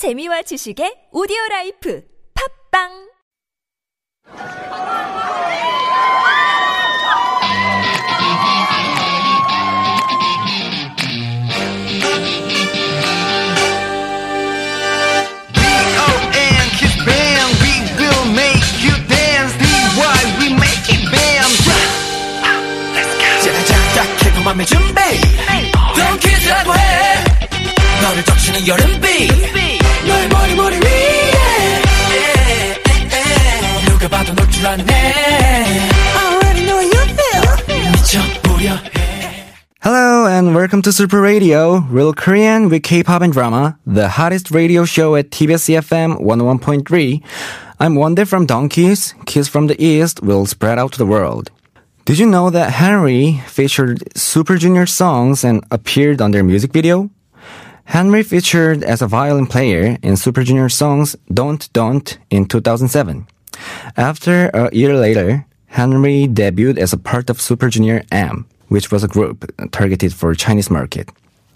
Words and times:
재미와 0.00 0.40
지식의 0.48 1.12
오디오 1.12 1.36
라이프. 1.50 2.00
팝빵 2.32 3.09
Welcome 40.54 40.82
to 40.82 40.92
Super 40.92 41.20
Radio, 41.20 41.78
real 41.78 42.12
Korean 42.12 42.68
with 42.68 42.82
K-pop 42.82 43.22
and 43.22 43.32
drama, 43.32 43.78
the 43.86 44.08
hottest 44.08 44.50
radio 44.50 44.84
show 44.84 45.14
at 45.14 45.30
TBS 45.30 45.68
EFM 45.70 46.20
101.3. 46.20 47.22
I'm 47.78 47.94
Wonder 47.94 48.26
from 48.26 48.46
Donkeys, 48.46 49.14
Kiss 49.26 49.46
from 49.46 49.68
the 49.68 49.82
East 49.82 50.22
will 50.22 50.46
spread 50.46 50.78
out 50.78 50.92
to 50.92 50.98
the 50.98 51.06
world. 51.06 51.52
Did 52.04 52.18
you 52.18 52.26
know 52.26 52.50
that 52.50 52.72
Henry 52.72 53.40
featured 53.46 54.02
Super 54.18 54.56
Junior 54.56 54.86
songs 54.86 55.44
and 55.44 55.64
appeared 55.70 56.20
on 56.20 56.32
their 56.32 56.44
music 56.44 56.72
video? 56.72 57.10
Henry 57.84 58.24
featured 58.24 58.82
as 58.82 59.00
a 59.00 59.06
violin 59.06 59.46
player 59.46 59.98
in 60.02 60.16
Super 60.16 60.42
Junior 60.42 60.68
songs 60.68 61.16
Don't 61.32 61.72
Don 61.72 62.02
in 62.28 62.44
2007. 62.46 63.26
After 63.96 64.48
a 64.48 64.74
year 64.74 64.96
later, 64.96 65.46
Henry 65.66 66.26
debuted 66.26 66.76
as 66.76 66.92
a 66.92 66.98
part 66.98 67.30
of 67.30 67.40
Super 67.40 67.68
Junior 67.70 68.02
M, 68.10 68.46
which 68.69 68.91
was 68.91 69.03
a 69.03 69.07
group 69.07 69.45
targeted 69.71 70.13
for 70.13 70.33
Chinese 70.35 70.69
market. 70.69 71.09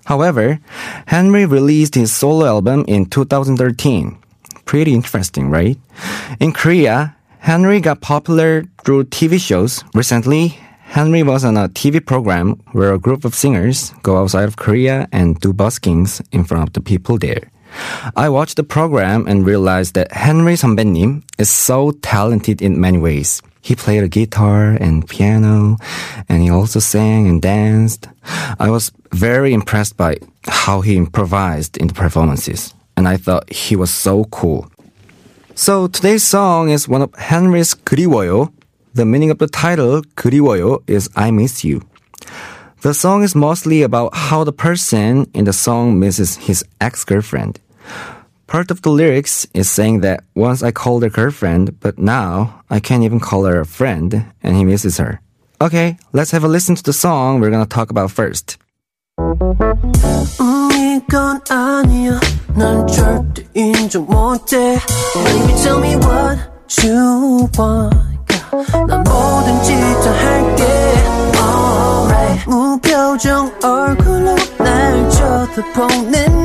However, 0.06 0.60
Henry 1.06 1.46
released 1.46 1.96
his 1.96 2.12
solo 2.12 2.46
album 2.46 2.86
in 2.88 3.06
2013. 3.06 4.18
Pretty 4.66 4.94
interesting, 4.94 5.50
right? 5.50 5.78
In 6.40 6.52
Korea, 6.52 7.16
Henry 7.40 7.80
got 7.80 8.02
popular 8.02 8.66
through 8.84 9.06
TV 9.06 9.40
shows. 9.40 9.84
Recently, 9.94 10.58
Henry 10.90 11.22
was 11.22 11.46
on 11.46 11.58
a 11.58 11.70
TV 11.70 12.04
program 12.04 12.60
where 12.72 12.94
a 12.94 13.00
group 13.00 13.24
of 13.24 13.36
singers 13.36 13.94
go 14.02 14.18
outside 14.18 14.46
of 14.46 14.58
Korea 14.58 15.08
and 15.12 15.40
do 15.40 15.54
buskings 15.54 16.22
in 16.32 16.44
front 16.44 16.68
of 16.68 16.74
the 16.74 16.82
people 16.82 17.18
there. 17.20 17.52
I 18.16 18.30
watched 18.30 18.56
the 18.56 18.64
program 18.64 19.28
and 19.28 19.46
realized 19.46 19.94
that 19.94 20.12
Henry 20.12 20.56
선배님 20.56 21.22
is 21.38 21.50
so 21.50 21.92
talented 22.02 22.62
in 22.62 22.82
many 22.82 22.98
ways. 22.98 23.42
He 23.64 23.76
played 23.76 24.04
a 24.04 24.08
guitar 24.08 24.78
and 24.80 25.08
piano, 25.08 25.78
and 26.28 26.42
he 26.42 26.50
also 26.50 26.80
sang 26.80 27.28
and 27.28 27.42
danced. 27.42 28.08
I 28.60 28.70
was 28.70 28.92
very 29.12 29.54
impressed 29.54 29.98
by 29.98 30.18
how 30.48 30.82
he 30.82 30.96
improvised 30.96 31.78
in 31.78 31.88
the 31.88 31.94
performances, 31.94 32.74
and 32.96 33.08
I 33.08 33.18
thought 33.18 33.52
he 33.52 33.76
was 33.76 33.92
so 33.92 34.26
cool. 34.26 34.72
So 35.56 35.88
today's 35.88 36.24
song 36.24 36.70
is 36.70 36.88
one 36.88 37.02
of 37.02 37.14
Henry's 37.16 37.76
그리워요. 37.76 38.54
The 38.94 39.06
meaning 39.06 39.30
of 39.30 39.40
the 39.40 39.48
title 39.48 40.02
그리워요 40.16 40.82
is 40.88 41.10
I 41.16 41.32
miss 41.32 41.64
you. 41.64 41.82
The 42.82 42.94
song 42.94 43.24
is 43.24 43.36
mostly 43.36 43.84
about 43.84 44.16
how 44.16 44.46
the 44.46 44.54
person 44.54 45.30
in 45.34 45.44
the 45.44 45.54
song 45.54 46.00
misses 46.00 46.38
his 46.38 46.64
ex-girlfriend. 46.80 47.60
Part 48.54 48.72
of 48.72 48.82
the 48.82 48.90
lyrics 48.90 49.46
is 49.54 49.70
saying 49.70 50.02
that 50.02 50.24
once 50.36 50.64
I 50.64 50.72
called 50.72 51.04
her 51.04 51.10
girlfriend, 51.10 51.80
but 51.80 52.00
now 52.00 52.64
I 52.70 52.80
can't 52.80 53.04
even 53.04 53.20
call 53.20 53.46
her 53.46 53.60
a 53.60 53.66
friend, 53.66 54.26
and 54.42 54.56
he 54.56 54.66
misses 54.66 54.98
her. 54.98 55.22
Okay, 55.62 55.98
let's 56.14 56.32
have 56.32 56.44
a 56.44 56.48
listen 56.48 56.76
to 56.76 56.84
the 56.84 56.94
song 56.94 57.40
we're 57.40 57.52
gonna 57.52 57.66
talk 57.66 57.92
about 57.92 58.12
first. 58.12 58.58
음, 60.40 60.70
이건 60.72 61.42
아니야 61.50 62.20
난 62.56 62.88
절대 62.88 63.46
인정 63.54 64.06
못해 64.06 64.80
Baby 65.14 65.54
tell 65.62 65.80
me 65.80 65.96
what 65.98 66.40
you 66.82 67.50
want 67.58 67.96
난 68.88 69.04
뭐든지 69.04 69.74
다 69.76 70.12
할게 70.12 70.64
Alright 71.38 72.50
무표정 72.50 73.52
얼굴로 73.64 74.36
날 74.58 75.10
쳐다보는 75.10 76.43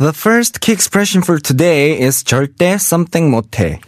The 0.00 0.12
first 0.12 0.60
key 0.60 0.72
expression 0.72 1.22
for 1.22 1.38
today 1.38 1.98
is 1.98 2.22
절대 2.22 2.78
something 2.78 3.30
못해. 3.30 3.80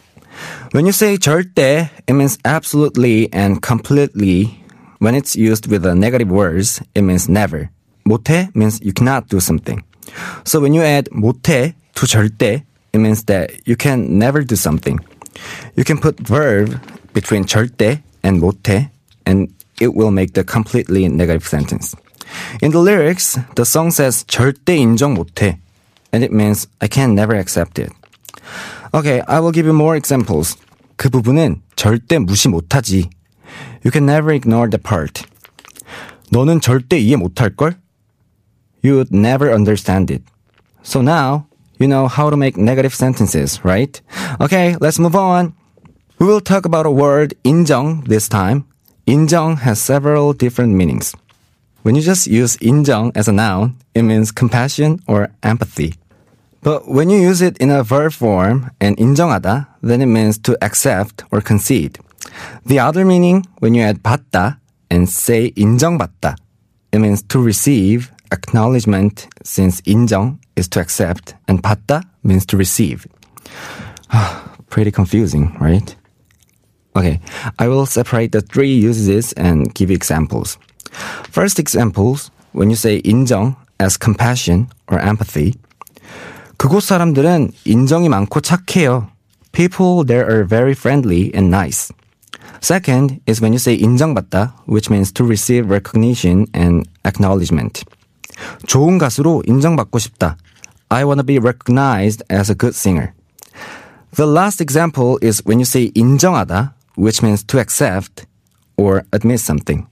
When 0.72 0.86
you 0.86 0.92
say 0.92 1.16
절대, 1.16 1.90
it 2.06 2.12
means 2.12 2.38
absolutely 2.44 3.32
and 3.32 3.60
completely. 3.60 4.64
When 5.00 5.14
it's 5.14 5.36
used 5.36 5.70
with 5.70 5.82
the 5.82 5.94
negative 5.94 6.30
words, 6.30 6.80
it 6.94 7.02
means 7.02 7.28
never. 7.28 7.70
못해 8.06 8.54
means 8.54 8.80
you 8.80 8.92
cannot 8.92 9.28
do 9.28 9.38
something. 9.38 9.82
So 10.44 10.60
when 10.60 10.72
you 10.72 10.82
add 10.82 11.10
못해 11.10 11.74
to 11.94 12.06
절대, 12.06 12.64
it 12.92 12.98
means 12.98 13.24
that 13.24 13.66
you 13.66 13.76
can 13.76 14.18
never 14.18 14.42
do 14.42 14.56
something. 14.56 14.98
You 15.76 15.84
can 15.84 15.98
put 15.98 16.18
verb 16.20 16.80
between 17.12 17.44
절대 17.44 18.02
and 18.22 18.40
못해, 18.40 18.90
and 19.26 19.52
it 19.80 19.94
will 19.94 20.10
make 20.10 20.32
the 20.32 20.44
completely 20.44 21.06
negative 21.08 21.46
sentence. 21.46 21.94
In 22.62 22.72
the 22.72 22.80
lyrics, 22.80 23.38
the 23.56 23.64
song 23.64 23.90
says 23.90 24.24
절대 24.24 24.76
인정 24.76 25.14
못해, 25.14 25.58
and 26.12 26.24
it 26.24 26.32
means 26.32 26.66
I 26.80 26.88
can 26.88 27.14
never 27.14 27.34
accept 27.34 27.78
it. 27.78 27.92
Okay, 28.94 29.20
I 29.28 29.40
will 29.40 29.52
give 29.52 29.66
you 29.66 29.72
more 29.72 29.96
examples. 29.96 30.56
그 30.96 31.10
부분은 31.10 31.62
절대 31.76 32.18
무시 32.18 32.48
못하지. 32.48 33.10
You 33.84 33.90
can 33.92 34.06
never 34.06 34.32
ignore 34.32 34.68
the 34.68 34.78
part. 34.78 35.24
너는 36.30 36.60
절대 36.60 36.98
이해 36.98 37.16
못할걸? 37.16 37.76
You 38.82 38.94
would 38.94 39.12
never 39.12 39.52
understand 39.52 40.10
it. 40.12 40.22
So 40.82 41.00
now, 41.00 41.46
you 41.78 41.86
know 41.86 42.08
how 42.08 42.30
to 42.30 42.36
make 42.36 42.56
negative 42.56 42.94
sentences, 42.94 43.64
right? 43.64 44.00
Okay, 44.40 44.76
let's 44.80 44.98
move 44.98 45.14
on. 45.14 45.54
We 46.18 46.26
will 46.26 46.40
talk 46.40 46.64
about 46.64 46.86
a 46.86 46.90
word 46.90 47.34
인정 47.44 48.04
this 48.08 48.28
time. 48.28 48.64
인정 49.06 49.58
has 49.58 49.80
several 49.80 50.32
different 50.32 50.74
meanings. 50.74 51.14
When 51.82 51.94
you 51.94 52.02
just 52.02 52.26
use 52.26 52.56
인정 52.58 53.12
as 53.14 53.28
a 53.28 53.32
noun, 53.32 53.76
it 53.94 54.02
means 54.02 54.32
compassion 54.32 55.00
or 55.06 55.30
empathy. 55.42 55.94
But 56.62 56.88
when 56.88 57.08
you 57.08 57.18
use 57.18 57.40
it 57.40 57.56
in 57.58 57.70
a 57.70 57.82
verb 57.82 58.12
form 58.12 58.70
and 58.80 58.96
인정하다, 58.96 59.66
then 59.82 60.02
it 60.02 60.06
means 60.06 60.38
to 60.38 60.58
accept 60.62 61.24
or 61.30 61.40
concede. 61.40 61.98
The 62.66 62.78
other 62.78 63.04
meaning, 63.04 63.46
when 63.60 63.74
you 63.74 63.82
add 63.82 64.02
받다 64.02 64.58
and 64.90 65.08
say 65.08 65.52
인정받다, 65.52 66.36
it 66.92 66.98
means 66.98 67.22
to 67.22 67.40
receive 67.40 68.10
acknowledgement 68.32 69.28
since 69.42 69.80
인정 69.82 70.38
is 70.56 70.68
to 70.68 70.80
accept 70.80 71.34
and 71.46 71.62
받다 71.62 72.04
means 72.22 72.44
to 72.46 72.56
receive. 72.56 73.06
Pretty 74.68 74.90
confusing, 74.90 75.56
right? 75.60 75.94
Okay, 76.96 77.20
I 77.58 77.68
will 77.68 77.86
separate 77.86 78.32
the 78.32 78.40
three 78.40 78.74
uses 78.74 79.32
and 79.34 79.72
give 79.74 79.90
you 79.90 79.96
examples. 79.96 80.58
First 81.30 81.58
examples, 81.58 82.30
when 82.52 82.70
you 82.70 82.76
say 82.76 83.00
인정 83.02 83.56
as 83.78 83.96
compassion 83.96 84.68
or 84.88 84.98
empathy, 84.98 85.54
그곳 86.62 86.82
사람들은 86.82 87.52
인정이 87.64 88.08
많고 88.08 88.40
착해요. 88.40 89.08
People 89.52 90.04
there 90.04 90.26
are 90.28 90.46
very 90.46 90.72
friendly 90.72 91.30
and 91.34 91.48
nice. 91.48 91.92
Second 92.60 93.20
is 93.26 93.40
when 93.40 93.52
you 93.52 93.58
say 93.58 93.76
인정받다, 93.76 94.54
which 94.66 94.90
means 94.90 95.12
to 95.12 95.24
receive 95.24 95.70
recognition 95.70 96.46
and 96.54 96.88
acknowledgement. 97.06 97.84
좋은 98.66 98.98
가수로 98.98 99.42
인정받고 99.46 99.98
싶다. 99.98 100.36
I 100.88 101.04
want 101.04 101.18
to 101.18 101.24
be 101.24 101.38
recognized 101.38 102.24
as 102.30 102.50
a 102.50 102.56
good 102.56 102.74
singer. 102.74 103.12
The 104.16 104.26
last 104.26 104.60
example 104.60 105.18
is 105.22 105.42
when 105.46 105.58
you 105.58 105.66
say 105.66 105.92
인정하다, 105.94 106.74
which 106.96 107.22
means 107.22 107.44
to 107.44 107.58
accept 107.60 108.26
or 108.76 109.04
admit 109.12 109.40
something. 109.40 109.86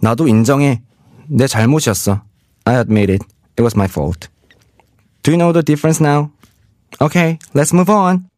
나도 0.00 0.28
인정해. 0.28 0.82
내 1.28 1.46
잘못이었어. 1.46 2.22
I 2.64 2.76
admit 2.76 3.10
it. 3.12 3.24
It 3.56 3.62
was 3.62 3.74
my 3.76 3.86
fault. 3.86 4.28
Do 5.24 5.30
you 5.30 5.36
know 5.36 5.52
the 5.52 5.62
difference 5.62 6.00
now? 6.00 6.30
Okay, 7.00 7.38
let's 7.54 7.72
move 7.72 7.90
on. 7.90 8.30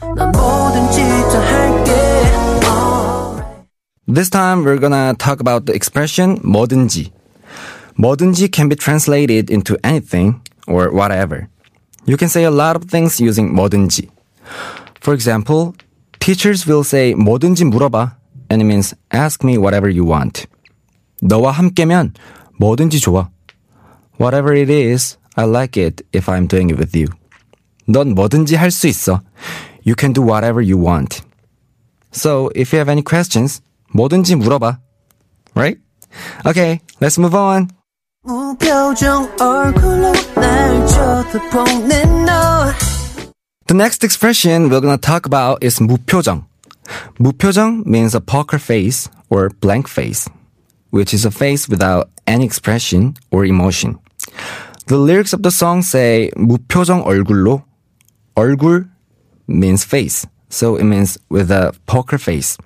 난 0.00 0.32
뭐든지 0.32 1.00
다 1.30 1.38
할게 1.40 1.90
Alright 2.64 3.66
This 4.08 4.30
time 4.30 4.64
we're 4.64 4.78
gonna 4.80 5.14
talk 5.14 5.40
about 5.40 5.66
the 5.66 5.74
expression 5.74 6.38
뭐든지. 6.42 7.12
뭐든지 7.96 8.50
can 8.52 8.68
be 8.68 8.76
translated 8.76 9.50
into 9.50 9.76
anything 9.84 10.40
or 10.66 10.90
whatever. 10.90 11.48
You 12.04 12.16
can 12.16 12.28
say 12.28 12.44
a 12.44 12.50
lot 12.50 12.74
of 12.76 12.90
things 12.90 13.20
using 13.20 13.54
뭐든지. 13.54 14.08
For 15.00 15.14
example, 15.14 15.74
teachers 16.18 16.66
will 16.66 16.82
say 16.82 17.14
뭐든지 17.14 17.64
물어봐 17.64 18.16
and 18.50 18.60
it 18.60 18.66
means 18.66 18.94
ask 19.12 19.44
me 19.44 19.56
whatever 19.56 19.88
you 19.88 20.04
want. 20.04 20.46
너와 21.22 21.52
함께면 21.52 22.14
뭐든지 22.58 23.00
좋아. 23.00 23.30
Whatever 24.18 24.54
it 24.54 24.70
is, 24.70 25.15
I 25.36 25.44
like 25.44 25.76
it 25.76 26.02
if 26.12 26.28
I'm 26.28 26.46
doing 26.46 26.70
it 26.70 26.78
with 26.78 26.94
you. 26.96 27.08
넌 27.88 28.14
뭐든지 28.14 28.56
할 28.56 28.70
수 28.70 28.86
있어. 28.88 29.22
You 29.84 29.94
can 29.98 30.12
do 30.12 30.22
whatever 30.22 30.60
you 30.60 30.78
want. 30.78 31.22
So, 32.12 32.50
if 32.54 32.72
you 32.72 32.78
have 32.78 32.90
any 32.90 33.02
questions, 33.02 33.62
뭐든지 33.94 34.36
물어봐. 34.36 34.78
Right? 35.54 35.78
Okay, 36.46 36.80
let's 37.00 37.18
move 37.18 37.34
on. 37.34 37.68
무표정 38.24 39.36
얼굴로 39.40 40.12
날 40.36 40.86
쳐다보는 40.86 42.24
너 42.24 42.72
The 43.66 43.74
next 43.76 44.04
expression 44.04 44.68
we're 44.68 44.80
gonna 44.80 44.98
talk 44.98 45.26
about 45.26 45.64
is 45.64 45.80
무표정. 45.80 46.44
무표정 47.18 47.84
means 47.86 48.14
a 48.14 48.20
poker 48.20 48.58
face 48.58 49.08
or 49.30 49.48
blank 49.60 49.88
face, 49.88 50.28
which 50.90 51.14
is 51.14 51.24
a 51.24 51.30
face 51.30 51.68
without 51.68 52.10
any 52.26 52.44
expression 52.44 53.14
or 53.30 53.44
emotion. 53.44 53.98
The 54.86 54.98
lyrics 54.98 55.32
of 55.32 55.42
the 55.42 55.50
song 55.50 55.82
say 55.82 56.30
무표정 56.36 57.04
얼굴로. 57.04 57.64
얼굴 58.34 58.88
means 59.48 59.84
face, 59.84 60.26
so 60.48 60.76
it 60.76 60.84
means 60.84 61.18
with 61.28 61.50
a 61.50 61.72
poker 61.86 62.18
face. 62.18 62.56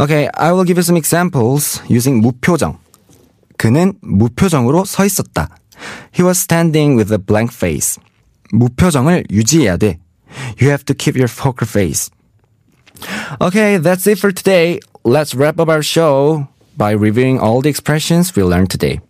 Okay, 0.00 0.28
I 0.34 0.52
will 0.52 0.64
give 0.64 0.76
you 0.76 0.82
some 0.82 0.96
examples 0.96 1.80
using 1.88 2.20
무표정. 2.22 2.78
그는 3.56 3.94
무표정으로 4.02 4.84
서 4.84 5.04
있었다. 5.04 5.48
He 6.12 6.24
was 6.24 6.38
standing 6.38 6.96
with 6.96 7.12
a 7.12 7.18
blank 7.18 7.52
face. 7.54 8.00
무표정을 8.52 9.24
유지해야 9.30 9.76
돼. 9.76 9.98
You 10.60 10.68
have 10.68 10.84
to 10.86 10.94
keep 10.94 11.16
your 11.16 11.28
poker 11.28 11.66
face. 11.66 12.10
Okay, 13.40 13.78
that's 13.78 14.06
it 14.06 14.18
for 14.18 14.32
today. 14.32 14.80
Let's 15.04 15.34
wrap 15.34 15.58
up 15.58 15.68
our 15.68 15.82
show 15.82 16.48
by 16.76 16.92
reviewing 16.92 17.38
all 17.38 17.60
the 17.60 17.70
expressions 17.70 18.34
we 18.34 18.42
learned 18.42 18.70
today. 18.70 19.00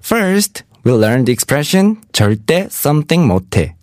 First, 0.00 0.64
we 0.84 0.92
learned 0.92 1.26
the 1.26 1.32
expression 1.32 1.96
절대 2.12 2.68
something 2.70 3.26
못해. 3.26 3.74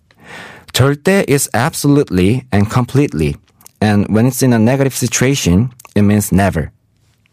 절대 0.72 1.24
is 1.28 1.48
absolutely 1.52 2.46
and 2.52 2.70
completely. 2.70 3.36
And 3.80 4.06
when 4.08 4.26
it's 4.26 4.42
in 4.42 4.52
a 4.52 4.58
negative 4.58 4.94
situation, 4.94 5.70
it 5.94 6.02
means 6.02 6.32
never. 6.32 6.70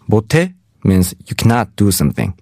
못해 0.10 0.54
means 0.83 1.13
you 1.27 1.36
cannot 1.36 1.75
do 1.75 1.92
something. 1.92 2.33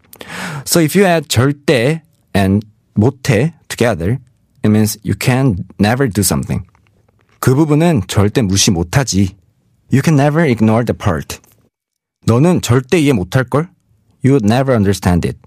So 0.65 0.79
if 0.79 0.95
you 0.95 1.05
add 1.05 1.27
절대 1.27 2.01
and 2.33 2.65
못해 2.97 3.53
together, 3.67 4.19
it 4.63 4.69
means 4.69 4.97
you 5.03 5.13
can 5.13 5.65
never 5.79 6.07
do 6.07 6.21
something. 6.21 6.65
그 7.39 7.53
부분은 7.53 8.03
절대 8.07 8.41
무시 8.41 8.71
못하지. 8.71 9.35
You 9.91 10.01
can 10.03 10.19
never 10.19 10.43
ignore 10.45 10.83
the 10.83 10.97
part. 10.97 11.39
너는 12.25 12.61
절대 12.61 12.99
이해 12.99 13.13
못할걸? 13.13 13.69
You 14.23 14.33
would 14.33 14.45
never 14.45 14.75
understand 14.75 15.27
it. 15.27 15.37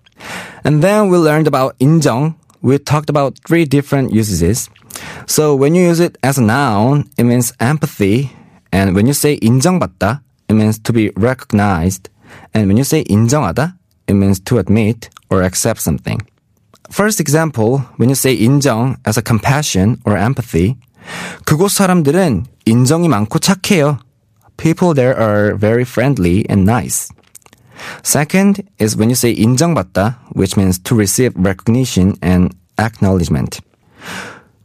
And 0.64 0.82
then 0.82 1.08
we 1.08 1.16
learned 1.16 1.46
about 1.46 1.78
인정. 1.78 2.34
We 2.62 2.78
talked 2.78 3.08
about 3.08 3.38
three 3.46 3.64
different 3.64 4.12
uses. 4.12 4.68
So 5.26 5.54
when 5.54 5.74
you 5.74 5.84
use 5.84 6.00
it 6.00 6.18
as 6.22 6.38
a 6.38 6.42
noun, 6.42 7.08
it 7.16 7.24
means 7.24 7.52
empathy. 7.60 8.32
And 8.72 8.94
when 8.94 9.06
you 9.06 9.14
say 9.14 9.38
인정받다, 9.38 10.20
it 10.48 10.54
means 10.54 10.78
to 10.80 10.92
be 10.92 11.10
recognized. 11.16 12.08
And 12.54 12.68
when 12.68 12.76
you 12.76 12.84
say 12.84 13.04
인정하다, 13.04 13.76
it 14.08 14.14
means 14.14 14.40
to 14.40 14.58
admit 14.58 15.08
or 15.30 15.42
accept 15.42 15.80
something. 15.80 16.20
First 16.90 17.20
example, 17.20 17.78
when 17.96 18.08
you 18.08 18.16
say 18.16 18.36
인정 18.36 18.96
as 19.06 19.16
a 19.16 19.22
compassion 19.22 20.02
or 20.04 20.16
empathy, 20.16 20.76
그곳 21.44 21.70
사람들은 21.70 22.46
인정이 22.66 23.08
많고 23.08 23.38
착해요. 23.38 24.00
People 24.56 24.92
there 24.92 25.16
are 25.16 25.54
very 25.54 25.84
friendly 25.84 26.44
and 26.50 26.66
nice. 26.66 27.08
Second 28.02 28.62
is 28.78 28.96
when 28.96 29.10
you 29.10 29.16
say 29.16 29.34
인정받다, 29.34 30.18
which 30.34 30.56
means 30.56 30.78
to 30.78 30.96
receive 30.96 31.32
recognition 31.36 32.14
and 32.22 32.54
acknowledgement. 32.78 33.60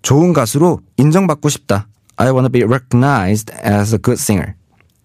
좋은 0.01 0.33
가수로 0.33 0.81
인정받고 0.97 1.49
싶다. 1.49 1.87
I 2.17 2.31
want 2.31 2.45
to 2.45 2.49
be 2.49 2.63
recognized 2.63 3.51
as 3.63 3.93
a 3.93 3.99
good 3.99 4.19
singer. 4.19 4.55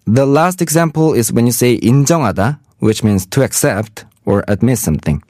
The 0.05 0.25
last 0.25 0.61
example 0.61 1.13
is 1.13 1.31
when 1.31 1.45
you 1.45 1.51
say 1.51 1.79
인정하다, 1.81 2.59
which 2.79 3.03
means 3.03 3.25
to 3.27 3.43
accept 3.43 4.05
or 4.25 4.43
admit 4.47 4.79
something. 4.79 5.21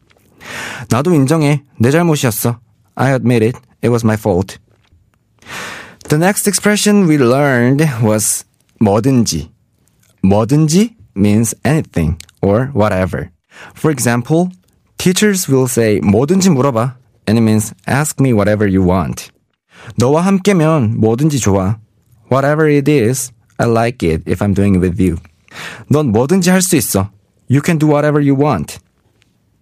나도 0.89 1.13
인정해. 1.13 1.63
내 1.79 1.91
잘못이었어. 1.91 2.59
I 2.95 3.13
admit 3.13 3.43
it. 3.43 3.57
It 3.81 3.89
was 3.89 4.03
my 4.03 4.15
fault. 4.15 4.57
The 6.09 6.17
next 6.17 6.47
expression 6.47 7.07
we 7.07 7.17
learned 7.17 7.81
was 8.03 8.45
뭐든지. 8.81 9.49
뭐든지 10.23 10.95
means 11.15 11.55
anything 11.65 12.17
or 12.45 12.71
whatever. 12.73 13.31
For 13.73 13.91
example, 13.91 14.49
teachers 14.97 15.47
will 15.49 15.67
say 15.67 15.99
뭐든지 16.01 16.49
물어봐 16.49 16.95
and 17.27 17.37
it 17.37 17.41
means 17.41 17.73
ask 17.87 18.19
me 18.19 18.33
whatever 18.33 18.67
you 18.67 18.83
want. 18.83 19.29
너와 19.97 20.21
함께면 20.21 20.99
뭐든지 20.99 21.39
좋아. 21.39 21.79
Whatever 22.29 22.69
it 22.69 22.89
is, 22.89 23.31
I 23.57 23.67
like 23.67 24.07
it 24.07 24.23
if 24.29 24.41
I'm 24.41 24.53
doing 24.53 24.75
it 24.75 24.81
with 24.81 25.01
you. 25.01 25.17
넌 25.89 26.11
뭐든지 26.11 26.49
할 26.49 26.61
수 26.61 26.75
있어. 26.75 27.11
You 27.49 27.61
can 27.63 27.77
do 27.77 27.87
whatever 27.87 28.21
you 28.21 28.35
want. 28.35 28.79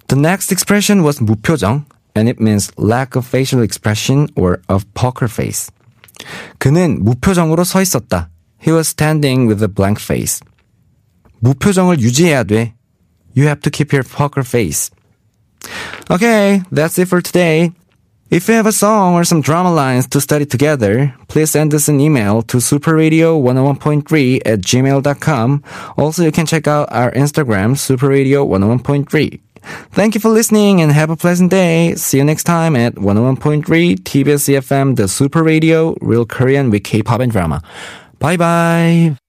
The 0.08 0.20
next 0.20 0.52
expression 0.52 1.04
was 1.04 1.22
무표정 1.22 1.86
and 2.16 2.30
it 2.30 2.42
means 2.42 2.72
lack 2.78 3.16
of 3.16 3.26
facial 3.26 3.64
expression 3.64 4.28
or 4.36 4.62
of 4.68 4.86
poker 4.94 5.30
face. 5.30 5.72
그는 6.58 7.04
무표정으로 7.04 7.64
서 7.64 7.82
있었다. 7.82 8.30
He 8.62 8.74
was 8.74 8.90
standing 8.90 9.48
with 9.48 9.64
a 9.64 9.68
blank 9.68 10.02
face. 10.02 10.40
무표정을 11.40 12.00
유지해야 12.00 12.44
돼. 12.44 12.74
You 13.36 13.48
have 13.48 13.62
to 13.62 13.70
keep 13.70 13.94
your 13.94 14.04
poker 14.04 14.44
face. 14.44 14.92
Okay, 16.10 16.64
that's 16.72 16.98
it 16.98 17.08
for 17.08 17.22
today. 17.22 17.72
If 18.30 18.48
you 18.48 18.54
have 18.54 18.68
a 18.68 18.72
song 18.72 19.16
or 19.16 19.24
some 19.24 19.42
drama 19.42 19.74
lines 19.74 20.08
to 20.10 20.22
study 20.22 20.46
together, 20.46 21.16
please 21.28 21.50
send 21.50 21.74
us 21.74 21.90
an 21.90 22.00
email 22.00 22.44
to 22.44 22.58
superradio101.3 22.58 24.42
at 24.46 24.60
gmail.com. 24.62 25.64
Also, 25.98 26.24
you 26.24 26.32
can 26.32 26.46
check 26.46 26.68
out 26.68 26.88
our 26.92 27.12
Instagram, 27.14 27.74
superradio101.3. 27.74 29.40
Thank 29.92 30.14
you 30.14 30.22
for 30.22 30.30
listening 30.30 30.80
and 30.80 30.92
have 30.92 31.10
a 31.10 31.16
pleasant 31.16 31.50
day. 31.50 31.96
See 31.96 32.18
you 32.18 32.24
next 32.24 32.44
time 32.44 32.76
at 32.76 32.96
101.3 32.96 33.64
TBS 33.66 34.48
EFM, 34.54 34.96
the 34.96 35.08
Super 35.08 35.44
Radio, 35.44 35.96
Real 36.00 36.26
Korean 36.26 36.70
with 36.70 36.84
K-pop 36.84 37.20
and 37.22 37.32
drama. 37.32 37.62
Bye 38.20 38.38
bye. 38.38 39.23